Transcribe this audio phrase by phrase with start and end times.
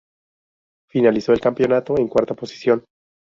[0.89, 2.83] Finalizó el campeonato en cuarta posición.